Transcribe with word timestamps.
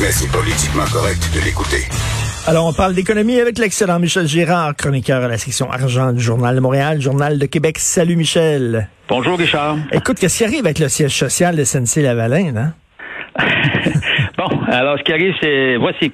mais 0.00 0.12
c'est 0.12 0.30
politiquement 0.30 0.84
correct 0.92 1.30
de 1.34 1.44
l'écouter. 1.44 1.82
Alors, 2.46 2.66
on 2.66 2.72
parle 2.72 2.94
d'économie 2.94 3.40
avec 3.40 3.58
l'excellent 3.58 3.98
Michel 3.98 4.26
Girard, 4.26 4.76
chroniqueur 4.76 5.24
à 5.24 5.28
la 5.28 5.38
section 5.38 5.70
argent 5.70 6.12
du 6.12 6.20
Journal 6.20 6.54
de 6.54 6.60
Montréal, 6.60 7.00
Journal 7.00 7.38
de 7.38 7.46
Québec. 7.46 7.78
Salut, 7.78 8.16
Michel. 8.16 8.88
Bonjour, 9.08 9.36
Richard. 9.36 9.76
Écoute, 9.92 10.18
qu'est-ce 10.20 10.38
qui 10.38 10.44
arrive 10.44 10.64
avec 10.64 10.78
le 10.78 10.88
siège 10.88 11.12
social 11.12 11.56
de 11.56 11.64
SNC-Lavalin, 11.64 12.56
hein? 12.56 12.72
bon, 14.38 14.48
alors, 14.68 14.98
ce 14.98 15.02
qui 15.02 15.12
arrive, 15.12 15.34
c'est, 15.42 15.76
voici, 15.76 16.12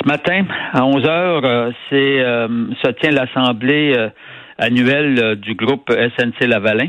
ce 0.00 0.08
matin, 0.08 0.44
à 0.72 0.84
11 0.84 1.06
heures, 1.06 1.44
euh, 1.44 1.70
c'est, 1.90 2.20
euh, 2.20 2.48
se 2.84 2.90
tient 2.92 3.10
l'assemblée 3.10 3.94
euh, 3.96 4.08
annuelle 4.58 5.36
du 5.36 5.54
groupe 5.54 5.90
SNC-Lavalin. 5.90 6.88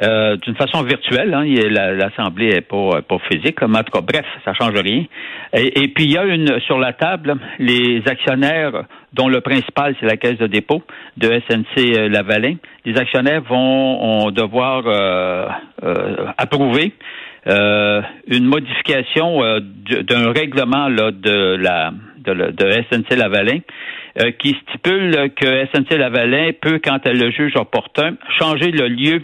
Euh, 0.00 0.36
d'une 0.36 0.54
façon 0.56 0.82
virtuelle. 0.82 1.34
Hein, 1.34 1.44
L'Assemblée 1.44 2.48
est 2.48 2.62
pas, 2.62 3.02
pas 3.02 3.18
physique. 3.30 3.60
Mais 3.62 3.78
en 3.78 3.82
tout 3.82 3.92
cas, 3.92 4.00
bref, 4.00 4.24
ça 4.44 4.54
change 4.54 4.74
rien. 4.74 5.04
Et, 5.52 5.88
puis, 5.88 6.04
il 6.04 6.12
y 6.12 6.18
a 6.18 6.24
une 6.24 6.60
sur 6.60 6.78
la 6.78 6.94
table 6.94 7.34
les 7.58 8.02
actionnaires 8.06 8.84
dont 9.12 9.28
le 9.28 9.42
principal, 9.42 9.94
c'est 10.00 10.06
la 10.06 10.16
Caisse 10.16 10.38
de 10.38 10.46
dépôt 10.46 10.82
de 11.18 11.28
SNC 11.46 11.78
euh, 11.78 12.08
Lavalin. 12.08 12.54
Les 12.86 12.96
actionnaires 12.96 13.42
vont 13.42 14.30
devoir 14.30 14.84
euh, 14.86 15.46
approuver 16.38 16.92
une 17.44 18.44
modification 18.44 19.40
d'un 19.40 20.32
règlement 20.32 20.88
là, 20.88 21.10
de 21.10 21.56
la 21.56 21.92
de, 22.18 22.32
de 22.32 22.70
SNC 22.88 23.16
Lavalin 23.16 23.58
qui 24.38 24.56
stipule 24.62 25.30
que 25.34 25.66
SNC 25.66 25.98
Lavalin 25.98 26.50
peut, 26.60 26.78
quand 26.82 27.00
elle 27.04 27.18
le 27.18 27.32
juge 27.32 27.56
opportun, 27.56 28.14
changer 28.38 28.70
le 28.70 28.86
lieu 28.86 29.22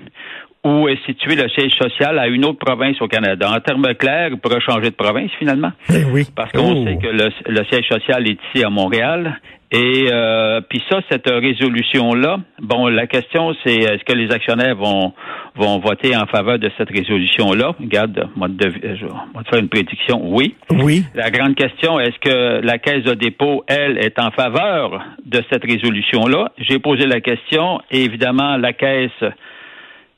où 0.65 0.89
est 0.89 0.99
situé 1.07 1.37
le 1.37 1.49
siège 1.51 1.73
social 1.81 2.19
à 2.19 2.27
une 2.27 2.45
autre 2.45 2.59
province 2.59 3.01
au 3.01 3.09
Canada. 3.09 3.51
En 3.51 3.61
termes 3.61 3.95
clairs, 3.95 4.31
il 4.33 4.39
pourrait 4.39 4.61
changer 4.61 4.91
de 4.91 4.97
province 4.97 5.31
finalement. 5.39 5.73
Eh 5.89 6.05
oui. 6.05 6.27
Parce 6.35 6.53
qu'on 6.53 6.83
oh. 6.83 6.85
sait 6.85 6.97
que 6.97 7.09
le, 7.09 7.65
siège 7.71 7.87
social 7.89 8.27
est 8.27 8.39
ici 8.53 8.65
à 8.65 8.71
Montréal. 8.71 9.41
Et 9.71 10.07
euh, 10.11 10.63
puis 10.63 10.83
ça, 10.91 11.01
cette 11.11 11.29
résolution-là, 11.29 12.39
bon, 12.63 12.89
la 12.89 13.07
question 13.07 13.55
c'est 13.63 13.77
est-ce 13.77 14.03
que 14.03 14.15
les 14.15 14.33
actionnaires 14.33 14.75
vont 14.77 15.13
vont 15.57 15.79
voter 15.79 16.17
en 16.17 16.27
faveur 16.27 16.59
de 16.59 16.71
cette 16.79 16.89
résolution-là? 16.89 17.75
Regarde, 17.79 18.29
moi 18.35 18.49
de, 18.49 18.71
je 18.71 19.05
vais 19.05 19.45
te 19.45 19.49
faire 19.51 19.59
une 19.59 19.69
prédiction. 19.69 20.23
Oui. 20.23 20.55
Oui. 20.71 21.05
La 21.15 21.31
grande 21.31 21.55
question, 21.55 22.01
est-ce 22.01 22.19
que 22.19 22.65
la 22.65 22.79
caisse 22.79 23.05
de 23.05 23.13
dépôt, 23.13 23.63
elle, 23.67 23.99
est 23.99 24.19
en 24.19 24.31
faveur 24.31 25.05
de 25.27 25.43
cette 25.53 25.65
résolution-là? 25.65 26.53
J'ai 26.59 26.79
posé 26.79 27.07
la 27.07 27.21
question. 27.21 27.81
Et 27.91 28.05
évidemment, 28.05 28.57
la 28.57 28.73
caisse 28.73 29.23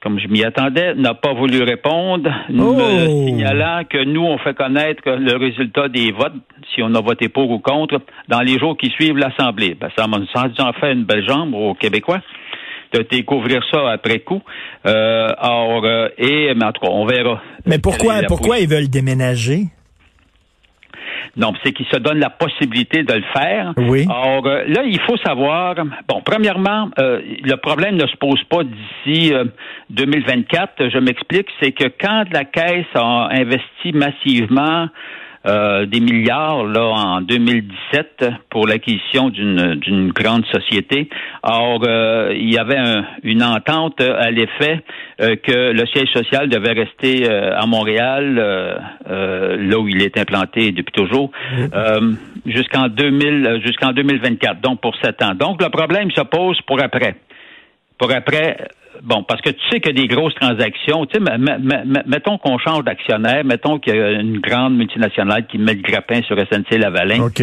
comme 0.02 0.18
je 0.18 0.28
m'y 0.28 0.42
attendais, 0.44 0.94
n'a 0.94 1.14
pas 1.14 1.34
voulu 1.34 1.62
répondre, 1.62 2.30
me 2.48 2.62
oh! 2.62 3.26
signalant 3.26 3.82
que 3.88 4.02
nous, 4.02 4.22
on 4.22 4.38
fait 4.38 4.54
connaître 4.54 5.02
le 5.06 5.36
résultat 5.36 5.88
des 5.88 6.10
votes, 6.10 6.32
si 6.74 6.82
on 6.82 6.94
a 6.94 7.00
voté 7.00 7.28
pour 7.28 7.50
ou 7.50 7.58
contre, 7.58 8.00
dans 8.28 8.40
les 8.40 8.58
jours 8.58 8.76
qui 8.76 8.88
suivent 8.90 9.18
l'Assemblée. 9.18 9.76
Ben, 9.78 9.90
ça 9.96 10.06
m'a 10.06 10.18
en 10.18 10.72
fait 10.72 10.92
une 10.92 11.04
belle 11.04 11.26
jambe 11.28 11.54
aux 11.54 11.74
Québécois 11.74 12.20
de 12.92 13.06
découvrir 13.10 13.62
ça 13.70 13.90
après 13.90 14.20
coup. 14.20 14.40
Euh, 14.86 15.28
or, 15.38 15.84
euh, 15.84 16.08
et, 16.18 16.54
mais 16.54 16.64
en 16.64 16.72
tout 16.72 16.80
cas, 16.80 16.90
on 16.90 17.04
verra. 17.04 17.40
Mais 17.66 17.78
pourquoi, 17.78 18.22
pourquoi 18.26 18.58
ils 18.58 18.68
veulent 18.68 18.88
déménager? 18.88 19.66
Non, 21.36 21.52
c'est 21.62 21.72
qu'il 21.72 21.86
se 21.86 21.96
donne 21.96 22.18
la 22.18 22.30
possibilité 22.30 23.02
de 23.02 23.12
le 23.14 23.24
faire. 23.32 23.72
Oui. 23.76 24.06
Or, 24.08 24.46
euh, 24.46 24.64
là, 24.66 24.82
il 24.84 25.00
faut 25.02 25.16
savoir, 25.18 25.74
bon, 26.08 26.22
premièrement, 26.24 26.90
euh, 26.98 27.20
le 27.42 27.56
problème 27.56 27.96
ne 27.96 28.06
se 28.06 28.16
pose 28.16 28.42
pas 28.44 28.62
d'ici 28.64 29.32
2024. 29.90 30.80
Euh, 30.80 30.90
Je 30.90 30.98
m'explique, 30.98 31.48
c'est 31.60 31.72
que 31.72 31.84
quand 32.00 32.24
la 32.32 32.44
Caisse 32.44 32.86
a 32.94 33.28
investi 33.30 33.92
massivement 33.92 34.88
euh, 35.46 35.86
des 35.86 36.00
milliards 36.00 36.64
là 36.64 36.82
en 36.82 37.20
2017 37.22 38.26
pour 38.50 38.66
l'acquisition 38.66 39.30
d'une 39.30 39.76
d'une 39.76 40.12
grande 40.12 40.44
société. 40.46 41.08
Or, 41.42 41.82
euh, 41.86 42.34
il 42.36 42.52
y 42.52 42.58
avait 42.58 42.76
une 43.22 43.42
entente 43.42 44.02
à 44.02 44.30
l'effet 44.30 44.82
euh, 45.22 45.36
que 45.36 45.72
le 45.72 45.86
siège 45.86 46.10
social 46.12 46.50
devait 46.50 46.72
rester 46.72 47.26
à 47.26 47.64
Montréal, 47.64 48.34
là 49.08 49.78
où 49.78 49.88
il 49.88 50.02
est 50.02 50.18
implanté 50.18 50.72
depuis 50.72 50.92
toujours, 50.92 51.30
jusqu'en 52.44 52.88
2000 52.88 53.62
jusqu'en 53.64 53.92
2024. 53.92 54.60
Donc 54.60 54.82
pour 54.82 54.94
sept 54.96 55.22
ans. 55.22 55.34
Donc 55.34 55.62
le 55.62 55.70
problème 55.70 56.10
se 56.10 56.22
pose 56.22 56.60
pour 56.66 56.82
après. 56.82 57.14
Pour 57.96 58.12
après, 58.12 58.56
bon, 59.02 59.22
parce 59.22 59.40
que 59.40 59.50
tu 59.50 59.60
sais 59.70 59.80
qu'il 59.80 59.96
y 59.96 60.00
a 60.00 60.02
des 60.02 60.08
grosses 60.08 60.34
transactions. 60.34 61.06
Tu 61.06 61.18
sais, 61.18 61.38
mettons 62.06 62.38
qu'on 62.38 62.58
change 62.58 62.84
d'actionnaire, 62.84 63.44
mettons 63.44 63.78
qu'il 63.78 63.94
y 63.94 64.00
a 64.00 64.12
une 64.12 64.38
grande 64.38 64.76
multinationale 64.76 65.46
qui 65.46 65.58
met 65.58 65.74
le 65.74 65.82
grappin 65.82 66.22
sur 66.22 66.36
SNC 66.36 66.78
Lavalin. 66.78 67.22
OK. 67.22 67.42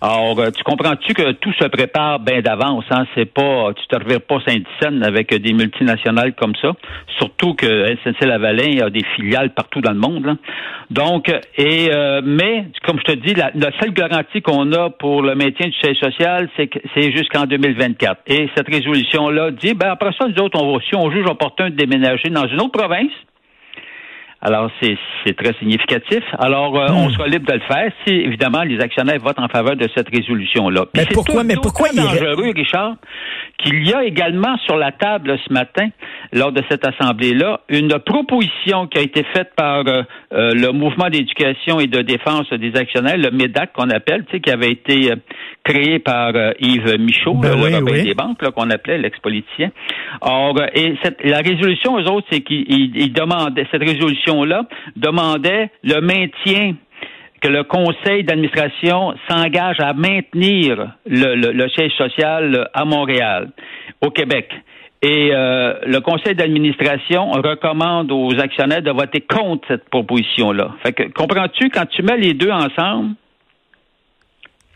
Alors, 0.00 0.38
euh, 0.40 0.50
tu 0.50 0.64
comprends-tu 0.64 1.14
que 1.14 1.32
tout 1.32 1.52
se 1.52 1.66
prépare 1.66 2.18
bien 2.18 2.40
d'avance, 2.40 2.84
hein? 2.90 3.04
C'est 3.14 3.26
pas, 3.26 3.72
tu 3.76 3.86
te 3.86 4.02
revires 4.02 4.22
pas 4.22 4.38
Saint-Dicenne 4.46 5.02
avec 5.04 5.34
des 5.34 5.52
multinationales 5.52 6.34
comme 6.34 6.54
ça. 6.60 6.72
Surtout 7.18 7.54
que 7.54 7.94
SNC 8.02 8.26
Lavalin 8.26 8.84
a 8.84 8.90
des 8.90 9.04
filiales 9.14 9.50
partout 9.50 9.80
dans 9.80 9.92
le 9.92 9.98
monde. 9.98 10.36
Donc, 10.90 11.32
et 11.56 11.90
euh, 11.92 12.20
mais 12.24 12.66
comme 12.84 12.98
je 12.98 13.12
te 13.12 13.18
dis, 13.18 13.34
la, 13.34 13.52
seule 13.80 13.92
garantie 13.92 14.42
qu'on 14.42 14.72
a 14.72 14.90
pour 14.90 15.22
le 15.22 15.34
maintien 15.34 15.68
du 15.68 15.74
siège 15.74 15.98
social, 15.98 16.48
c'est 16.56 16.66
que 16.66 16.78
c'est 16.94 17.12
jusqu'en 17.12 17.44
2024. 17.44 18.22
Et 18.26 18.48
cette 18.56 18.68
résolution-là 18.68 19.52
dit, 19.52 19.74
ben 19.74 19.90
après 19.90 20.10
ça, 20.18 20.26
nous 20.26 20.42
autres, 20.42 20.60
on 20.60 20.66
va 20.66 20.72
si 20.92 20.96
on 20.96 21.10
juge 21.10 21.26
opportun 21.26 21.70
de 21.70 21.74
déménager 21.74 22.28
dans 22.28 22.46
une 22.46 22.60
autre 22.60 22.78
province, 22.78 23.12
alors, 24.44 24.72
c'est 24.82 25.36
très 25.36 25.52
significatif. 25.60 26.24
Alors, 26.36 26.76
euh, 26.76 26.88
on 26.90 27.08
hmm. 27.08 27.12
sera 27.12 27.28
libre 27.28 27.46
de 27.46 27.52
le 27.52 27.60
faire 27.60 27.92
si, 28.04 28.12
évidemment, 28.12 28.62
les 28.64 28.80
actionnaires 28.80 29.20
votent 29.20 29.38
en 29.38 29.46
faveur 29.46 29.76
de 29.76 29.88
cette 29.96 30.08
résolution-là. 30.08 30.86
Mais 30.96 31.06
pourquoi, 31.14 31.44
mais 31.44 31.54
pourquoi 31.54 31.90
il 31.92 31.96
dangereux, 31.96 32.50
Richard, 32.52 32.96
qu'il 33.58 33.86
y 33.86 33.94
a 33.94 34.02
également 34.02 34.58
sur 34.66 34.76
la 34.76 34.90
table 34.90 35.38
ce 35.46 35.52
matin, 35.52 35.90
lors 36.32 36.52
de 36.52 36.62
cette 36.70 36.86
assemblée-là, 36.86 37.60
une 37.68 37.98
proposition 37.98 38.86
qui 38.86 38.98
a 38.98 39.02
été 39.02 39.22
faite 39.34 39.50
par 39.56 39.86
euh, 39.86 40.02
euh, 40.32 40.54
le 40.54 40.72
mouvement 40.72 41.08
d'éducation 41.08 41.78
et 41.80 41.86
de 41.86 42.00
défense 42.00 42.50
des 42.52 42.74
actionnaires, 42.76 43.18
le 43.18 43.30
MEDAC 43.30 43.72
qu'on 43.72 43.90
appelle, 43.90 44.24
tu 44.24 44.32
sais, 44.32 44.40
qui 44.40 44.50
avait 44.50 44.72
été 44.72 45.12
créé 45.64 45.98
par 45.98 46.32
Yves 46.60 46.98
Michaud, 46.98 47.34
ben 47.34 47.54
le 47.54 48.02
des 48.02 48.14
banques, 48.14 48.42
qu'on 48.50 48.70
appelait 48.70 48.98
l'ex-politicien. 48.98 49.70
Or, 50.20 50.56
et 50.74 50.94
cette, 51.02 51.22
la 51.24 51.38
résolution, 51.38 51.98
eux 51.98 52.10
autres, 52.10 52.26
c'est 52.30 52.40
qu'ils 52.40 53.12
demandaient 53.12 53.66
cette 53.70 53.82
résolution 53.82 54.44
là 54.44 54.64
demandait 54.96 55.70
le 55.82 56.00
maintien 56.00 56.74
que 57.40 57.48
le 57.48 57.64
conseil 57.64 58.22
d'administration 58.22 59.14
s'engage 59.28 59.80
à 59.80 59.92
maintenir 59.92 60.92
le, 61.06 61.68
siège 61.70 61.92
social 61.92 62.68
à 62.72 62.84
Montréal, 62.84 63.50
au 64.00 64.10
Québec. 64.10 64.50
Et 65.02 65.30
euh, 65.32 65.74
le 65.84 66.00
conseil 66.00 66.36
d'administration 66.36 67.32
recommande 67.32 68.12
aux 68.12 68.38
actionnaires 68.38 68.82
de 68.82 68.90
voter 68.92 69.20
contre 69.20 69.66
cette 69.66 69.88
proposition-là. 69.90 70.70
Fait 70.84 70.92
que 70.92 71.02
comprends-tu, 71.12 71.70
quand 71.70 71.86
tu 71.86 72.02
mets 72.02 72.18
les 72.18 72.34
deux 72.34 72.50
ensemble, 72.50 73.16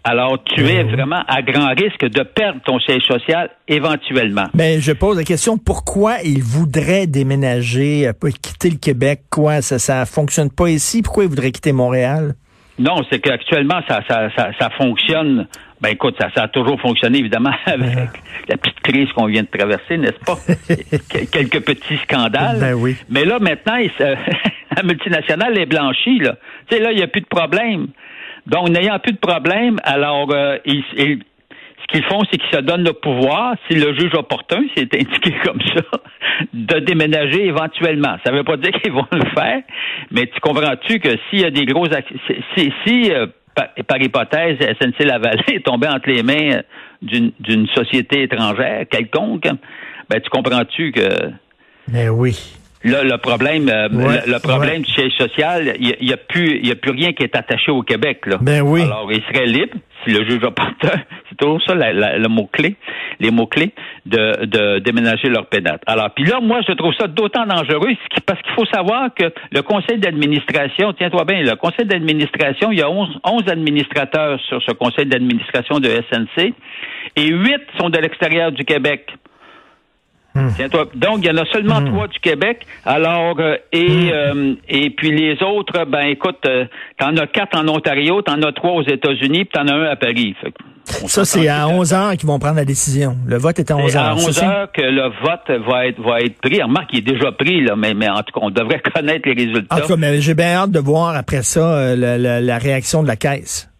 alors, 0.09 0.39
tu 0.45 0.65
es 0.69 0.85
mhm. 0.85 0.93
vraiment 0.93 1.23
à 1.27 1.43
grand 1.43 1.71
risque 1.71 2.05
de 2.05 2.23
perdre 2.23 2.61
ton 2.65 2.79
siège 2.79 3.03
social 3.03 3.51
éventuellement. 3.67 4.45
Mais 4.55 4.81
je 4.81 4.93
pose 4.93 5.17
la 5.17 5.25
question, 5.25 5.59
pourquoi 5.59 6.19
il 6.25 6.45
voudrait 6.45 7.09
déménager, 7.09 8.07
euh, 8.07 8.31
quitter 8.41 8.71
le 8.71 8.77
Québec? 8.77 9.23
Quoi, 9.31 9.63
ça, 9.63 9.81
ça 9.81 10.07
fonctionne 10.07 10.49
pas 10.49 10.69
ici? 10.71 11.03
Pourquoi 11.03 11.25
il 11.25 11.31
voudrait 11.31 11.51
quitter 11.51 11.73
Montréal? 11.73 12.35
Non, 12.79 13.03
c'est 13.11 13.19
qu'actuellement, 13.19 13.81
ça, 13.89 14.01
ça, 14.07 14.29
ça, 14.37 14.71
fonctionne. 14.79 15.49
Ben 15.81 15.91
écoute, 15.91 16.17
ça, 16.19 16.29
ça 16.35 16.45
a 16.45 16.49
toujours 16.49 16.81
fonctionné, 16.81 17.19
évidemment, 17.19 17.53
avec 17.67 18.09
la 18.49 18.57
petite 18.57 18.81
crise 18.81 19.09
qu'on 19.13 19.27
vient 19.27 19.43
de 19.43 19.59
traverser, 19.59 19.99
n'est-ce 19.99 20.25
pas? 20.25 20.37
Quelques 21.33 21.65
petits 21.65 21.99
scandales. 21.99 22.59
Ben 22.61 22.75
oui. 22.75 22.97
Mais 23.11 23.25
là, 23.25 23.39
maintenant, 23.39 23.77
la 24.77 24.83
multinationale 24.83 25.59
est 25.59 25.67
blanchie, 25.67 26.19
là. 26.19 26.37
Tu 26.69 26.77
sais, 26.77 26.83
là, 26.83 26.93
il 26.93 26.97
n'y 26.97 27.03
a 27.03 27.09
plus 27.09 27.21
de 27.21 27.27
problème. 27.27 27.89
Donc, 28.47 28.71
n'ayant 28.71 28.99
plus 28.99 29.13
de 29.13 29.19
problème, 29.19 29.79
alors, 29.83 30.33
euh, 30.33 30.57
ce 30.67 31.87
qu'ils 31.89 32.05
font, 32.05 32.23
c'est 32.31 32.39
qu'ils 32.39 32.57
se 32.57 32.63
donnent 32.63 32.85
le 32.85 32.93
pouvoir, 32.93 33.57
si 33.69 33.77
le 33.77 33.93
juge 33.99 34.15
opportun, 34.15 34.63
c'est 34.77 34.95
indiqué 34.95 35.35
comme 35.45 35.61
ça, 35.75 35.83
de 36.55 36.79
déménager 36.79 37.47
éventuellement. 37.47 38.17
Ça 38.25 38.33
ne 38.33 38.39
veut 38.39 38.45
pas 38.45 38.57
dire 38.57 38.73
qu'ils 38.81 38.93
vont 38.93 39.07
le 39.13 39.29
faire, 39.35 39.61
mais 40.11 40.27
tu 40.27 40.41
comprends-tu 40.41 41.01
que 41.01 41.11
s'il 41.29 41.41
y 41.41 41.45
a 41.45 41.51
des 41.51 41.67
gros... 41.67 41.87
Si, 42.57 42.73
si 42.87 43.13
euh, 43.13 43.27
par, 43.57 44.01
hypothèse, 44.01 44.59
SNC 44.59 45.05
Lavalin 45.05 45.43
est 45.53 45.65
tombé 45.65 45.89
entre 45.89 46.11
les 46.11 46.23
mains 46.23 46.61
d'une 47.03 47.67
société 47.75 48.23
étrangère 48.23 48.87
quelconque, 48.89 49.49
ben 50.09 50.21
tu 50.21 50.31
comprends-tu 50.31 50.93
que... 50.93 51.31
Mais 51.89 52.09
oui. 52.09 52.57
Là, 52.87 53.03
le 53.03 53.19
problème, 53.19 53.69
euh, 53.69 53.89
le, 53.89 54.39
problème 54.39 54.83
du 54.83 54.93
siège 54.93 55.13
social, 55.19 55.75
il 55.81 55.97
n'y 56.01 56.13
a, 56.13 56.17
plus, 56.17 56.61
il 56.63 56.71
a 56.71 56.77
plus 56.77 56.93
rien 56.93 57.13
qui 57.13 57.25
est 57.25 57.35
attaché 57.35 57.73
au 57.73 57.83
Québec. 57.83 58.27
Là. 58.27 58.39
Ben 58.41 58.63
oui. 58.63 58.83
Alors, 58.83 59.11
il 59.11 59.21
serait 59.23 59.47
libre, 59.47 59.77
si 60.05 60.13
le 60.13 60.25
juge 60.25 60.45
opportun, 60.45 60.93
c'est 61.29 61.37
toujours 61.37 61.61
ça 61.67 61.75
le 61.75 62.29
mot-clé, 62.29 62.77
les 63.19 63.33
mots-clés, 63.33 63.73
de, 64.05 64.45
de 64.45 64.79
déménager 64.79 65.29
leur 65.29 65.47
pédate. 65.47 65.83
Alors, 65.87 66.11
puis 66.11 66.25
là, 66.25 66.39
moi, 66.41 66.61
je 66.67 66.75
trouve 66.75 66.95
ça 66.95 67.09
d'autant 67.09 67.45
dangereux 67.45 67.91
parce 68.25 68.41
qu'il 68.43 68.53
faut 68.53 68.67
savoir 68.67 69.13
que 69.15 69.33
le 69.51 69.63
conseil 69.63 69.99
d'administration, 69.99 70.93
tiens-toi 70.93 71.25
bien, 71.25 71.43
le 71.43 71.57
conseil 71.57 71.87
d'administration, 71.87 72.71
il 72.71 72.79
y 72.79 72.83
a 72.83 72.91
11, 72.91 73.19
11 73.25 73.49
administrateurs 73.49 74.39
sur 74.49 74.63
ce 74.63 74.73
conseil 74.73 75.07
d'administration 75.07 75.81
de 75.81 75.89
SNC 75.89 76.55
et 77.17 77.27
8 77.27 77.55
sont 77.81 77.91
de 77.91 77.99
l'extérieur 77.99 78.53
du 78.53 78.65
Québec. 78.65 79.11
Hmm. 80.37 80.51
Donc, 80.95 81.19
il 81.23 81.27
y 81.27 81.31
en 81.31 81.37
a 81.39 81.47
seulement 81.47 81.81
hmm. 81.81 81.89
trois 81.89 82.09
du 82.09 82.19
Québec. 82.21 82.67
Alors, 82.85 83.37
euh, 83.41 83.57
et, 83.73 83.89
hmm. 83.89 84.11
euh, 84.13 84.55
et 84.69 84.91
puis 84.91 85.11
les 85.11 85.43
autres, 85.43 85.85
ben 85.87 86.07
écoute, 86.09 86.39
euh, 86.47 86.67
t'en 86.99 87.17
as 87.17 87.27
quatre 87.27 87.57
en 87.57 87.67
Ontario, 87.69 88.21
t'en 88.21 88.41
as 88.43 88.53
trois 88.53 88.73
aux 88.73 88.83
États-Unis, 88.83 89.47
puis 89.47 89.53
t'en 89.55 89.67
as 89.67 89.75
un 89.75 89.85
à 89.85 89.97
Paris. 89.97 90.35
ça, 90.85 91.25
c'est 91.25 91.49
à 91.49 91.69
11 91.69 91.95
heures 91.95 92.13
qu'ils 92.17 92.29
vont 92.29 92.39
prendre 92.39 92.57
la 92.57 92.67
décision. 92.67 93.17
Le 93.27 93.39
vote 93.39 93.59
est 93.59 93.71
à 93.71 93.77
11 93.77 93.97
heures. 93.97 94.05
à 94.05 94.15
11 94.15 94.43
heures 94.43 94.73
que 94.73 94.83
le 94.83 95.09
vote 95.23 95.67
va 95.67 95.87
être, 95.87 96.01
va 96.03 96.21
être 96.21 96.39
pris. 96.41 96.63
Remarque, 96.63 96.91
il 96.93 96.99
est 96.99 97.13
déjà 97.15 97.33
pris, 97.33 97.65
là, 97.65 97.75
mais, 97.77 97.95
mais 97.95 98.09
en 98.11 98.19
tout 98.19 98.39
cas, 98.39 98.41
on 98.43 98.51
devrait 98.51 98.81
connaître 98.95 99.27
les 99.27 99.35
résultats. 99.35 99.75
En 99.75 99.81
tout 99.81 99.89
cas, 99.89 99.97
mais 99.97 100.21
j'ai 100.21 100.35
bien 100.35 100.55
hâte 100.55 100.71
de 100.71 100.81
voir 100.81 101.17
après 101.17 101.43
ça 101.43 101.97
la, 101.97 102.19
la, 102.19 102.59
réaction 102.59 103.03
de 103.03 103.09
la 103.09 103.17
Caisse. 103.17 103.71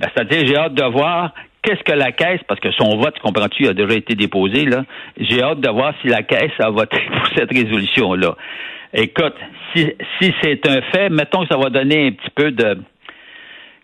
Ben, 0.00 0.08
c'est-à-dire, 0.14 0.46
j'ai 0.46 0.56
hâte 0.56 0.74
de 0.74 0.84
voir 0.84 1.32
qu'est-ce 1.66 1.82
que 1.82 1.92
la 1.92 2.12
Caisse, 2.12 2.40
parce 2.46 2.60
que 2.60 2.70
son 2.72 2.96
vote, 2.96 3.18
comprends-tu, 3.18 3.66
a 3.66 3.74
déjà 3.74 3.94
été 3.94 4.14
déposé, 4.14 4.64
là. 4.64 4.84
J'ai 5.18 5.42
hâte 5.42 5.60
de 5.60 5.68
voir 5.68 5.92
si 6.00 6.08
la 6.08 6.22
Caisse 6.22 6.52
a 6.60 6.70
voté 6.70 6.98
pour 7.12 7.26
cette 7.36 7.50
résolution-là. 7.50 8.36
Écoute, 8.94 9.34
si, 9.74 9.92
si 10.20 10.32
c'est 10.42 10.66
un 10.68 10.80
fait, 10.92 11.10
mettons 11.10 11.42
que 11.42 11.48
ça 11.48 11.58
va 11.58 11.68
donner 11.68 12.06
un 12.06 12.12
petit 12.12 12.30
peu 12.34 12.52
de, 12.52 12.78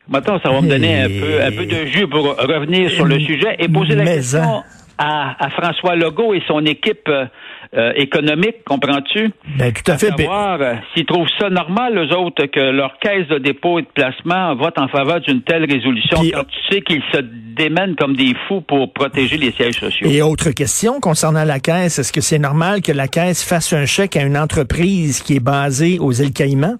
Mettons, 0.08 0.40
ça 0.40 0.50
va 0.50 0.60
me 0.60 0.68
donner 0.68 1.00
un 1.00 1.08
peu, 1.08 1.42
un 1.42 1.50
peu 1.52 1.64
de 1.64 1.86
jus 1.86 2.08
pour 2.08 2.36
revenir 2.36 2.90
sur 2.90 3.04
le 3.04 3.20
sujet 3.20 3.54
et 3.58 3.68
poser 3.68 3.94
la 3.94 4.04
question 4.04 4.62
à, 4.98 5.48
François 5.50 5.96
Legault 5.96 6.34
et 6.34 6.42
son 6.46 6.64
équipe 6.64 7.08
euh, 7.08 7.26
euh, 7.74 7.92
économique, 7.96 8.64
comprends-tu? 8.64 9.30
Ben, 9.58 9.72
tout 9.72 9.90
à, 9.90 9.98
fait. 9.98 10.10
Savoir 10.10 10.60
euh, 10.60 10.74
s'ils 10.94 11.06
trouvent 11.06 11.28
ça 11.38 11.50
normal, 11.50 11.96
eux 11.96 12.16
autres, 12.16 12.46
que 12.46 12.60
leur 12.60 12.98
caisse 12.98 13.26
de 13.28 13.38
dépôt 13.38 13.78
et 13.78 13.82
de 13.82 13.88
placement 13.88 14.54
vote 14.54 14.78
en 14.78 14.88
faveur 14.88 15.20
d'une 15.20 15.42
telle 15.42 15.64
résolution 15.64 16.18
quand 16.32 16.44
tu 16.44 16.58
sais 16.70 16.82
qu'ils 16.82 17.02
se 17.12 17.18
démènent 17.54 17.96
comme 17.96 18.16
des 18.16 18.34
fous 18.48 18.60
pour 18.60 18.92
protéger 18.92 19.36
les 19.36 19.52
sièges 19.52 19.76
sociaux. 19.76 20.08
Et 20.10 20.22
autre 20.22 20.50
question 20.50 21.00
concernant 21.00 21.44
la 21.44 21.60
caisse, 21.60 21.98
est-ce 21.98 22.12
que 22.12 22.20
c'est 22.20 22.38
normal 22.38 22.82
que 22.82 22.92
la 22.92 23.08
caisse 23.08 23.42
fasse 23.42 23.72
un 23.72 23.86
chèque 23.86 24.16
à 24.16 24.22
une 24.22 24.36
entreprise 24.36 25.22
qui 25.22 25.36
est 25.36 25.44
basée 25.44 25.98
aux 25.98 26.12
îles 26.12 26.32
Caïmans? 26.32 26.78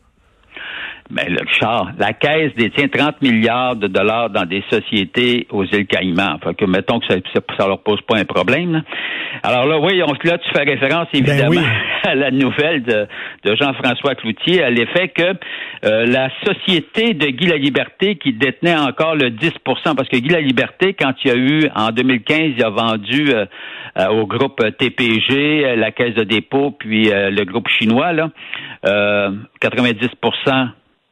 Mais 1.11 1.27
ben, 1.27 1.35
le 1.35 1.47
char, 1.61 1.91
la 1.99 2.15
Caisse 2.15 2.55
détient 2.57 2.89
30 2.89 3.21
milliards 3.21 3.77
de 3.77 3.87
dollars 3.87 4.31
dans 4.31 4.47
des 4.47 4.65
sociétés 4.71 5.47
aux 5.51 5.65
îles 5.65 5.87
Caïmans. 5.87 6.39
Fait 6.43 6.55
que 6.55 6.65
mettons 6.65 7.01
que 7.01 7.07
ça, 7.07 7.17
ça, 7.59 7.67
leur 7.67 7.83
pose 7.83 8.01
pas 8.03 8.17
un 8.17 8.25
problème. 8.25 8.83
Alors 9.43 9.67
là, 9.67 9.79
oui, 9.79 10.03
on, 10.03 10.13
là, 10.13 10.39
tu 10.39 10.51
fais 10.55 10.63
référence 10.63 11.09
ben 11.13 11.19
évidemment 11.19 11.61
à 12.03 12.15
la 12.15 12.31
nouvelle 12.31 12.83
de, 12.83 13.07
Jean-François 13.45 14.15
Cloutier 14.15 14.63
à 14.63 14.71
l'effet 14.71 15.09
que 15.09 15.35
euh, 15.85 16.07
la 16.07 16.29
société 16.45 17.15
de 17.15 17.27
Guy 17.27 17.47
Liberté 17.59 18.17
qui 18.17 18.33
détenait 18.33 18.77
encore 18.77 19.15
le 19.15 19.31
10% 19.31 19.95
parce 19.97 20.09
que 20.09 20.17
Guy 20.17 20.35
Liberté, 20.43 20.95
quand 20.95 21.13
il 21.25 21.29
y 21.29 21.31
a 21.31 21.37
eu 21.37 21.69
en 21.75 21.91
2015, 21.91 22.39
il 22.57 22.65
a 22.65 22.71
vendu 22.71 23.31
euh, 23.33 23.47
euh, 23.99 24.09
au 24.09 24.27
groupe 24.27 24.63
TPG, 24.79 25.77
la 25.77 25.91
Caisse 25.91 26.15
de 26.15 26.25
dépôt, 26.25 26.71
puis 26.71 27.11
le 27.13 27.45
groupe 27.45 27.69
chinois, 27.69 28.13
là, 28.13 28.31
90% 28.85 30.69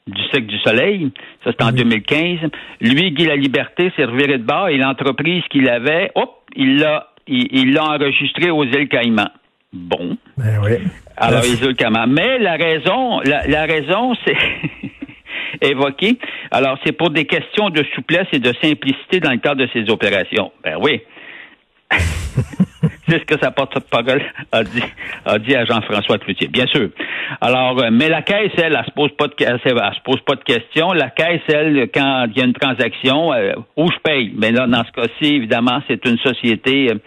du 0.07 0.23
cycle 0.25 0.47
du 0.47 0.59
soleil. 0.61 1.11
Ça, 1.45 1.51
c'était 1.51 1.65
en 1.65 1.73
2015. 1.73 2.51
Lui, 2.81 3.11
Guy 3.13 3.27
La 3.27 3.37
Liberté, 3.37 3.93
s'est 3.97 4.05
reviré 4.05 4.39
de 4.39 4.45
bord 4.45 4.69
et 4.69 4.79
l'entreprise 4.79 5.43
qu'il 5.51 5.69
avait, 5.69 6.11
hop, 6.15 6.31
il 6.57 6.79
l'a, 6.79 7.09
il 7.27 7.75
l'a 7.75 7.85
enregistré 7.85 8.51
aux 8.51 8.65
îles 8.65 8.89
Caïmans. 8.89 9.31
Bon. 9.72 10.17
Ben 10.37 10.58
oui. 10.62 10.78
Alors, 11.17 11.43
Caïmans. 11.76 12.06
Mais 12.08 12.38
la 12.38 12.56
raison, 12.56 13.20
la, 13.20 13.64
raison, 13.67 14.14
c'est 14.25 14.37
évoqué. 15.70 16.19
Alors, 16.50 16.78
c'est 16.84 16.93
pour 16.93 17.11
des 17.11 17.25
questions 17.25 17.70
de 17.70 17.84
souplesse 17.94 18.26
et 18.32 18.40
de 18.40 18.52
simplicité 18.62 19.20
dans 19.20 19.31
le 19.31 19.38
cadre 19.38 19.64
de 19.64 19.69
ces 19.72 19.88
opérations. 19.90 20.50
Ben 20.64 20.76
oui. 20.81 21.02
c'est 23.08 23.19
ce 23.19 23.25
que 23.25 23.38
sa 23.40 23.50
porte-parole 23.50 24.22
a 24.52 24.64
dit, 24.64 24.82
a 25.25 25.38
dit 25.38 25.55
à 25.55 25.64
Jean-François 25.64 26.19
Cloutier. 26.19 26.49
Bien 26.49 26.67
sûr. 26.67 26.88
Alors, 27.40 27.81
euh, 27.81 27.90
mais 27.93 28.08
la 28.08 28.22
caisse, 28.22 28.52
elle, 28.56 28.76
elle, 28.76 28.84
se 28.84 28.90
pose 28.90 29.11
pas 29.17 29.28
de, 29.28 29.34
elle, 29.40 29.61
se 29.61 30.02
pose 30.02 30.20
pas 30.22 30.34
de 30.34 30.44
questions. 30.44 30.93
La 30.93 31.11
caisse, 31.11 31.43
elle, 31.49 31.88
quand 31.94 32.26
il 32.28 32.38
y 32.38 32.43
a 32.43 32.44
une 32.44 32.55
transaction, 32.55 33.32
euh, 33.32 33.52
où 33.76 33.88
je 33.90 33.99
paye? 34.02 34.32
Mais 34.37 34.50
là, 34.50 34.67
dans 34.67 34.84
ce 34.84 34.93
cas-ci, 34.93 35.34
évidemment, 35.34 35.81
c'est 35.88 36.05
une 36.06 36.19
société 36.19 36.90
euh, 36.90 36.99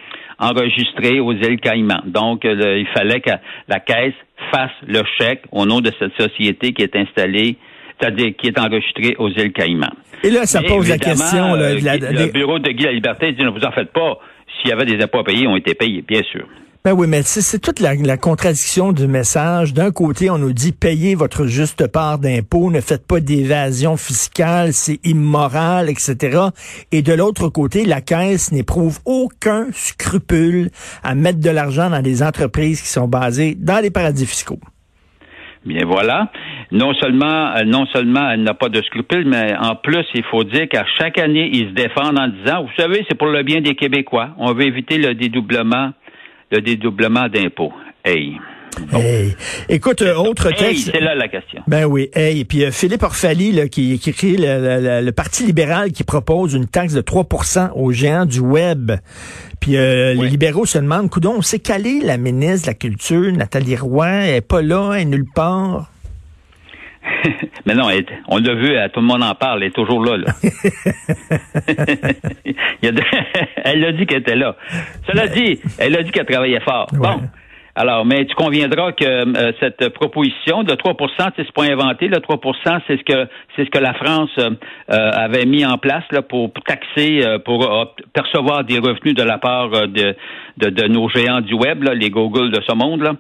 enregistrée 0.44 1.20
aux 1.20 1.34
îles 1.34 1.60
Caïmans. 1.60 2.04
Donc, 2.06 2.42
il 2.44 2.88
fallait 2.94 3.22
que 3.22 3.32
la 3.68 3.80
caisse 3.80 4.14
fasse 4.52 4.72
le 4.86 5.02
chèque 5.18 5.44
au 5.52 5.66
nom 5.66 5.82
de 5.82 5.92
cette 6.00 6.14
société 6.20 6.74
qui 6.74 6.84
est 6.84 6.96
installée 6.96 7.58
c'est-à-dire 8.00 8.34
qui 8.38 8.48
est 8.48 8.60
enregistrée 8.60 9.16
aux 9.18 9.30
îles 9.30 9.54
Caïmans. 9.54 9.94
Et 10.24 10.30
là, 10.30 10.46
ça 10.46 10.62
pose 10.62 10.90
la 10.90 10.98
question. 10.98 11.56
le 11.56 12.32
bureau 12.32 12.60
de 12.60 12.72
Guy 12.72 12.84
la 12.84 12.92
Liberté 12.92 13.32
dit 13.32 13.44
ne 13.44 13.50
vous 13.50 13.64
en 13.64 13.72
faites 13.72 13.92
pas 13.92 14.20
s'il 14.58 14.70
y 14.70 14.74
avait 14.74 14.86
des 14.86 15.02
impôts 15.02 15.20
à 15.20 15.24
payer, 15.24 15.48
ont 15.48 15.56
été 15.56 15.74
payés, 15.74 16.04
bien 16.08 16.22
sûr. 16.24 16.46
Ben 16.86 16.92
oui, 16.92 17.08
mais 17.08 17.22
c'est 17.22 17.60
toute 17.60 17.80
la, 17.80 18.18
contradiction 18.18 18.92
du 18.92 19.08
message. 19.08 19.74
D'un 19.74 19.92
côté, 19.92 20.30
on 20.30 20.38
nous 20.38 20.52
dit 20.52 20.74
payez 20.74 21.16
votre 21.16 21.46
juste 21.46 21.88
part 21.88 22.20
d'impôts, 22.20 22.70
ne 22.72 22.82
faites 22.82 23.08
pas 23.08 23.22
d'évasion 23.22 23.96
fiscale, 23.96 24.74
c'est 24.74 25.00
immoral, 25.06 25.90
etc. 25.90 26.50
Et 26.92 27.02
de 27.02 27.14
l'autre 27.14 27.48
côté, 27.48 27.86
la 27.86 28.02
Caisse 28.02 28.52
n'éprouve 28.52 29.00
aucun 29.06 29.68
scrupule 29.72 30.72
à 31.04 31.16
mettre 31.16 31.40
de 31.40 31.50
l'argent 31.50 31.90
dans 31.90 32.02
des 32.02 32.22
entreprises 32.22 32.82
qui 32.82 32.90
sont 32.90 33.08
basées 33.08 33.56
dans 33.58 33.82
les 33.82 33.90
paradis 33.90 34.26
fiscaux. 34.26 34.60
Bien 35.66 35.86
voilà. 35.86 36.32
Non 36.74 36.94
seulement, 36.96 37.56
euh, 37.56 37.64
non 37.66 37.86
seulement 37.94 38.30
elle 38.30 38.44
n'a 38.44 38.56
pas 38.56 38.68
de 38.68 38.82
scrupules, 38.82 39.26
mais 39.26 39.56
en 39.58 39.76
plus, 39.76 40.06
il 40.16 40.24
faut 40.26 40.44
dire 40.44 40.68
qu'à 40.68 40.84
chaque 41.00 41.18
année, 41.18 41.50
ils 41.54 41.70
se 41.70 41.74
défendent 41.76 42.20
en 42.20 42.28
disant, 42.28 42.64
vous 42.64 42.76
savez, 42.76 43.06
c'est 43.08 43.18
pour 43.18 43.28
le 43.28 43.44
bien 43.44 43.62
des 43.62 43.76
Québécois. 43.76 44.32
On 44.38 44.54
veut 44.54 44.66
éviter 44.66 44.98
le 44.98 45.16
dédoublement, 45.16 45.94
le 46.54 46.62
dédoublement 46.62 47.28
d'impôts. 47.30 47.74
Hey. 48.06 48.38
Hey. 48.92 49.36
Écoute, 49.70 50.02
euh, 50.02 50.16
autre 50.16 50.52
texte. 50.52 50.92
c'est 50.92 51.00
là 51.00 51.16
la 51.16 51.28
question. 51.28 51.62
Ben 51.68 51.86
oui. 51.86 52.10
Hey. 52.14 52.44
Puis 52.46 52.64
euh, 52.64 52.72
Philippe 52.72 53.04
Orfali, 53.04 53.52
là, 53.52 53.68
qui, 53.68 53.98
qui 54.00 54.10
écrit 54.12 54.36
le, 54.38 55.12
Parti 55.12 55.46
libéral 55.46 55.92
qui 55.92 56.04
propose 56.04 56.54
une 56.54 56.68
taxe 56.68 56.94
de 56.94 57.02
3% 57.02 57.72
aux 57.76 57.92
géants 57.92 58.26
du 58.26 58.40
web. 58.40 58.92
Puis 59.60 59.78
euh, 59.78 60.14
les 60.14 60.28
libéraux 60.28 60.66
se 60.66 60.78
demandent, 60.78 61.10
coudon, 61.10 61.36
on 61.38 61.42
s'est 61.42 61.60
calé 61.60 62.02
la 62.02 62.18
ministre 62.18 62.68
de 62.68 62.72
la 62.72 62.74
Culture, 62.74 63.32
Nathalie 63.32 63.78
Roy, 63.78 64.08
elle 64.08 64.34
n'est 64.34 64.42
pas 64.42 64.62
là, 64.62 64.94
elle 64.94 65.02
est 65.02 65.06
nulle 65.06 65.30
part. 65.34 65.93
Mais 67.66 67.76
non, 67.76 67.88
on 68.28 68.38
l'a 68.38 68.54
vu, 68.54 68.76
tout 68.94 69.00
le 69.00 69.06
monde 69.06 69.24
en 69.24 69.36
parle, 69.36 69.64
elle 69.64 69.70
est 69.70 69.76
toujours 69.76 70.04
là. 70.04 70.18
là. 70.18 70.34
elle 73.64 73.86
a 73.86 73.92
dit 73.92 74.06
qu'elle 74.06 74.22
était 74.22 74.36
là. 74.36 74.56
Cela 75.08 75.28
dit, 75.28 75.60
elle 75.80 75.98
a 75.98 76.04
dit 76.04 76.12
qu'elle 76.12 76.26
travaillait 76.26 76.60
fort. 76.62 76.88
Bon. 76.94 77.22
Alors, 77.76 78.06
mais 78.06 78.26
tu 78.26 78.36
conviendras 78.36 78.92
que 78.92 79.04
euh, 79.04 79.52
cette 79.60 79.90
proposition 79.90 80.62
de 80.62 80.74
3% 80.74 81.32
c'est 81.36 81.52
pas 81.54 81.64
inventé. 81.64 82.08
Le 82.08 82.18
3% 82.18 82.82
c'est 82.86 82.98
ce 82.98 83.04
que 83.04 83.28
c'est 83.56 83.66
ce 83.66 83.70
que 83.72 83.80
la 83.80 83.96
France 83.96 84.30
euh, 84.38 84.52
avait 84.88 85.46
mis 85.46 85.66
en 85.66 85.80
place 85.80 86.04
là, 86.12 86.22
pour 86.22 86.52
taxer, 86.68 87.26
euh, 87.26 87.40
pour 87.40 87.94
percevoir 88.14 88.64
des 88.64 88.78
revenus 88.78 89.16
de 89.16 89.24
la 89.24 89.40
part 89.40 89.72
de, 89.88 90.16
de, 90.58 90.88
nos 90.88 91.10
géants 91.10 91.42
du 91.42 91.54
web, 91.54 91.84
là, 91.84 91.94
les 91.94 92.10
Google 92.10 92.52
de 92.52 92.62
ce 92.68 92.76
monde. 92.76 93.02
Là. 93.02 93.14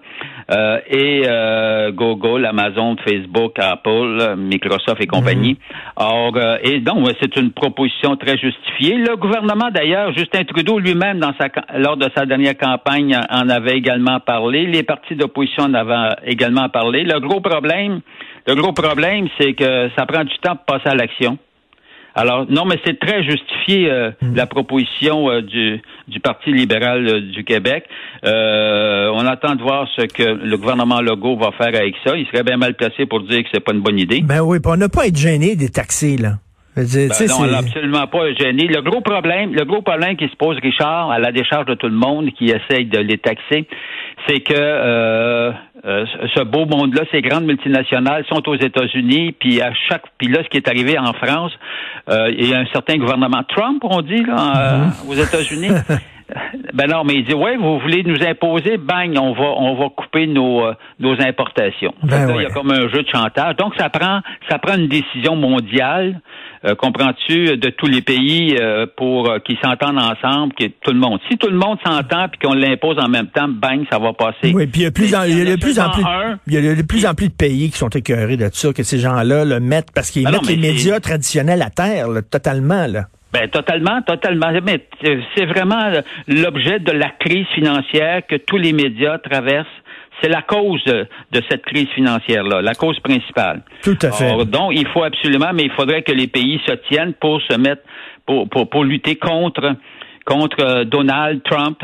Euh, 0.52 0.80
et 0.90 1.24
euh, 1.28 1.92
Google, 1.92 2.46
Amazon, 2.46 2.96
Facebook, 3.06 3.58
Apple, 3.60 4.36
Microsoft 4.38 5.02
et 5.02 5.08
compagnie. 5.08 5.54
Mhm. 5.54 5.78
Or, 5.98 6.34
euh, 6.36 6.58
et 6.64 6.80
donc, 6.80 7.10
c'est 7.22 7.36
une 7.38 7.52
proposition 7.52 8.16
très 8.18 8.38
justifiée. 8.38 8.98
Le 8.98 9.16
gouvernement, 9.16 9.70
d'ailleurs, 9.72 10.14
Justin 10.14 10.44
Trudeau 10.44 10.80
lui-même, 10.80 11.20
dans 11.20 11.34
sa, 11.40 11.48
lors 11.78 11.98
de 11.98 12.10
sa 12.16 12.26
dernière 12.26 12.58
campagne, 12.58 13.18
en 13.30 13.50
avait 13.50 13.78
également 13.78 14.20
parlé. 14.20 14.66
Les 14.66 14.84
partis 14.84 15.16
d'opposition 15.16 15.64
en 15.64 15.74
avaient 15.74 16.16
également 16.26 16.70
parlé. 16.70 17.04
Le 17.04 17.20
gros 17.20 17.40
problème, 17.40 18.02
le 18.48 18.56
gros 18.56 18.74
problème, 18.74 19.28
c'est 19.40 19.54
que 19.54 19.90
ça 19.98 20.06
prend 20.06 20.24
du 20.24 20.38
temps 20.40 20.56
pour 20.56 20.78
passer 20.78 20.90
à 20.90 20.96
l'action. 20.96 21.38
Alors, 22.16 22.46
non, 22.50 22.66
mais 22.66 22.80
c'est 22.86 23.00
très 23.00 23.24
justifié, 23.24 23.90
euh, 23.90 24.12
mm. 24.22 24.36
la 24.36 24.46
proposition 24.46 25.30
euh, 25.30 25.42
du, 25.42 25.82
du 26.08 26.20
Parti 26.20 26.52
libéral 26.52 27.08
euh, 27.08 27.22
du 27.22 27.44
Québec. 27.44 27.86
on 28.24 29.26
attend 29.26 29.56
de 29.56 29.62
voir 29.62 29.88
ce 29.96 30.06
que 30.06 30.24
le 30.24 30.58
gouvernement 30.58 31.02
Legault 31.02 31.38
va 31.38 31.52
faire 31.52 31.76
avec 31.80 31.96
ça. 32.06 32.16
Il 32.16 32.26
serait 32.28 32.44
bien 32.44 32.58
mal 32.58 32.76
placé 32.76 33.06
pour 33.06 33.22
dire 33.22 33.44
que 33.44 33.50
c'est 33.54 33.64
pas 33.64 33.74
une 33.74 33.82
bonne 33.82 34.00
idée. 34.00 34.22
Ben 34.22 34.42
oui, 34.42 34.60
on 34.66 34.78
n'a 34.78 34.90
pas 34.90 35.04
à 35.04 35.08
être 35.08 35.18
gêné 35.18 35.56
des 35.56 35.70
taxis, 35.70 36.18
là. 36.18 36.34
Ben 36.76 36.86
non, 37.28 37.36
on 37.40 37.46
n'a 37.46 37.60
absolument 37.60 38.08
pas 38.08 38.34
gêné. 38.34 38.66
Le 38.66 38.82
gros 38.82 39.02
problème, 39.02 39.54
le 39.54 39.64
gros 39.64 39.84
problème 39.84 40.16
qui 40.18 40.28
se 40.28 40.36
pose, 40.36 40.58
Richard, 40.58 41.12
à 41.12 41.20
la 41.20 41.32
décharge 41.32 41.68
de 41.68 41.76
tout 41.76 41.88
le 41.88 41.96
monde 41.96 42.32
qui 42.32 42.50
essaye 42.50 42.86
de 42.86 42.98
les 42.98 43.20
taxer, 43.20 43.68
c'est 44.28 44.40
que 44.40 44.54
euh, 44.56 45.52
euh, 46.04 46.28
ce 46.36 46.44
beau 46.44 46.66
monde-là, 46.66 47.04
ces 47.12 47.22
grandes 47.22 47.46
multinationales 47.46 48.26
sont 48.28 48.48
aux 48.48 48.56
États-Unis, 48.56 49.34
puis 49.40 49.62
à 49.62 49.74
chaque, 49.90 50.04
puis 50.18 50.28
là, 50.28 50.44
ce 50.44 50.50
qui 50.50 50.58
est 50.58 50.68
arrivé 50.68 50.98
en 50.98 51.14
France, 51.14 51.52
euh, 52.10 52.32
il 52.38 52.50
y 52.50 52.54
a 52.54 52.60
un 52.60 52.66
certain 52.68 52.98
gouvernement 52.98 53.44
Trump, 53.48 53.84
on 53.84 54.02
dit 54.02 54.24
là, 54.24 54.36
mm-hmm. 54.36 55.10
aux 55.10 55.16
États-Unis. 55.16 55.70
Ben 56.74 56.88
non, 56.88 57.04
mais 57.04 57.16
il 57.16 57.26
dit 57.26 57.34
ouais, 57.34 57.58
vous 57.58 57.80
voulez 57.80 58.04
nous 58.04 58.24
imposer, 58.24 58.78
bang, 58.78 59.16
on 59.20 59.34
va 59.34 59.54
on 59.58 59.76
va 59.76 59.90
couper 59.90 60.28
nos 60.28 60.64
nos 61.00 61.22
importations. 61.22 61.94
Ben 62.04 62.30
il 62.36 62.44
y 62.44 62.46
a 62.46 62.50
comme 62.50 62.72
un 62.72 62.88
jeu 62.90 63.04
de 63.04 63.10
chantage. 63.10 63.56
Donc 63.58 63.74
ça 63.78 63.90
prend 63.90 64.22
ça 64.50 64.60
prend 64.60 64.76
une 64.76 64.88
décision 64.88 65.36
mondiale 65.36 66.20
euh, 66.66 66.76
comprends-tu, 66.76 67.58
de 67.58 67.70
tous 67.70 67.88
les 67.88 68.02
pays 68.02 68.56
euh, 68.58 68.86
pour 68.96 69.30
euh, 69.30 69.40
qu'ils 69.40 69.58
s'entendent 69.62 70.00
ensemble, 70.00 70.54
que 70.54 70.66
tout 70.66 70.94
le 70.94 71.00
monde. 71.00 71.20
Si 71.30 71.38
tout 71.38 71.50
le 71.50 71.58
monde 71.58 71.78
s'entend 71.86 72.30
puis 72.30 72.40
qu'on 72.42 72.54
l'impose 72.54 72.98
en 73.00 73.10
même 73.10 73.28
temps, 73.28 73.50
bang, 73.50 73.86
ça 73.92 74.00
va 74.00 74.14
passer. 74.14 74.54
Oui, 74.54 74.66
puis 74.68 74.82
il 74.82 74.84
y 74.84 74.88
a, 74.88 74.92
plus 74.92 75.14
en, 75.14 75.24
il 75.24 75.38
y 75.38 75.42
a 75.42 75.58
de 75.58 75.60
plus 75.60 75.78
en 75.78 75.90
plus, 75.90 76.04
il 76.48 76.54
y 76.54 76.70
a 76.70 76.76
de 76.76 76.82
plus 76.82 77.06
en 77.06 77.14
plus 77.16 77.28
de 77.28 77.34
pays 77.34 77.70
qui 77.70 77.78
sont 77.78 77.90
écœurés 77.90 78.38
de 78.38 78.50
ça, 78.54 78.72
que 78.72 78.84
ces 78.84 79.00
gens-là 79.00 79.44
le 79.44 79.60
mettent 79.60 79.92
parce 79.94 80.10
qu'ils 80.10 80.24
ben 80.24 80.32
mettent 80.32 80.48
les 80.48 80.56
médias 80.56 81.02
traditionnels 81.02 81.62
à 81.62 81.70
terre, 81.70 82.08
totalement 82.32 82.88
là. 82.88 83.08
Ben 83.34 83.50
totalement, 83.50 84.02
totalement. 84.04 84.52
Mais 84.64 84.86
c'est 85.36 85.46
vraiment 85.46 85.90
l'objet 86.28 86.80
de 86.80 86.92
la 86.92 87.10
crise 87.10 87.48
financière 87.56 88.22
que 88.28 88.36
tous 88.36 88.58
les 88.58 88.74
médias 88.74 89.18
traversent 89.18 89.68
c'est 90.22 90.30
la 90.30 90.42
cause 90.42 90.84
de, 90.86 91.08
cette 91.50 91.66
crise 91.66 91.90
financière-là, 91.90 92.62
la 92.62 92.76
cause 92.76 93.00
principale. 93.00 93.62
Tout 93.82 93.98
à 94.02 94.12
fait. 94.12 94.46
donc, 94.46 94.72
il 94.74 94.88
faut 94.88 95.04
absolument, 95.04 95.52
mais 95.54 95.64
il 95.64 95.72
faudrait 95.72 96.02
que 96.02 96.14
les 96.14 96.28
pays 96.28 96.62
se 96.66 96.74
tiennent 96.88 97.14
pour 97.14 97.42
se 97.42 97.58
mettre, 97.58 97.82
pour, 98.26 98.48
pour, 98.48 98.70
pour 98.70 98.84
lutter 98.86 99.16
contre, 99.16 99.76
contre 100.26 100.62
euh, 100.62 100.84
Donald 100.86 101.42
Trump 101.44 101.82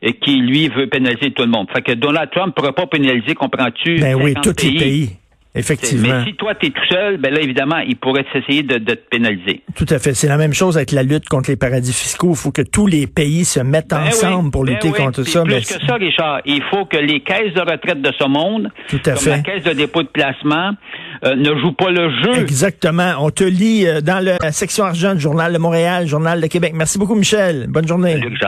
et 0.00 0.14
qui, 0.14 0.36
lui, 0.36 0.68
veut 0.68 0.88
pénaliser 0.88 1.32
tout 1.32 1.42
le 1.42 1.50
monde. 1.50 1.68
Fait 1.72 1.82
que 1.82 1.92
Donald 1.92 2.30
Trump 2.30 2.48
ne 2.48 2.52
pourra 2.52 2.72
pas 2.72 2.86
pénaliser, 2.86 3.34
comprends-tu? 3.34 3.96
Ben 3.96 4.14
oui, 4.14 4.34
tous 4.42 4.54
les 4.64 4.78
pays. 4.78 5.10
Effectivement. 5.54 6.20
Mais 6.20 6.30
si 6.30 6.34
toi, 6.36 6.54
tu 6.54 6.66
es 6.66 6.70
tout 6.70 6.86
seul, 6.88 7.18
ben 7.18 7.32
là, 7.32 7.40
évidemment, 7.40 7.78
il 7.86 7.96
pourrait 7.96 8.24
essayer 8.34 8.62
de, 8.62 8.78
de, 8.78 8.94
te 8.94 9.08
pénaliser. 9.10 9.62
Tout 9.76 9.86
à 9.90 9.98
fait. 9.98 10.14
C'est 10.14 10.28
la 10.28 10.38
même 10.38 10.54
chose 10.54 10.78
avec 10.78 10.92
la 10.92 11.02
lutte 11.02 11.28
contre 11.28 11.50
les 11.50 11.56
paradis 11.56 11.92
fiscaux. 11.92 12.30
Il 12.30 12.36
faut 12.36 12.52
que 12.52 12.62
tous 12.62 12.86
les 12.86 13.06
pays 13.06 13.44
se 13.44 13.60
mettent 13.60 13.90
ben 13.90 14.06
ensemble 14.06 14.50
pour 14.50 14.64
ben 14.64 14.72
lutter 14.72 14.90
contre 14.92 15.24
ça. 15.24 15.42
Plus 15.42 15.60
que 15.60 15.86
ça, 15.86 15.94
Richard, 15.96 16.40
il 16.46 16.62
faut 16.70 16.86
que 16.86 16.96
les 16.96 17.20
caisses 17.20 17.52
de 17.54 17.60
retraite 17.60 18.00
de 18.00 18.12
ce 18.18 18.26
monde, 18.26 18.70
Tout 18.88 19.00
à 19.04 19.12
comme 19.12 19.18
fait. 19.18 19.30
la 19.30 19.38
caisse 19.40 19.64
de 19.64 19.72
dépôt 19.72 20.02
de 20.02 20.08
placement, 20.08 20.70
euh, 21.24 21.34
ne 21.34 21.54
jouent 21.60 21.72
pas 21.72 21.90
le 21.90 22.10
jeu. 22.22 22.40
Exactement. 22.40 23.12
On 23.20 23.28
te 23.30 23.44
lit 23.44 23.86
euh, 23.86 24.00
dans 24.00 24.24
la 24.24 24.52
section 24.52 24.84
argent 24.84 25.14
du 25.14 25.20
Journal 25.20 25.52
de 25.52 25.58
Montréal, 25.58 26.06
Journal 26.06 26.40
de 26.40 26.46
Québec. 26.46 26.72
Merci 26.74 26.98
beaucoup, 26.98 27.14
Michel. 27.14 27.66
Bonne 27.68 27.86
journée. 27.86 28.14
Salut. 28.14 28.38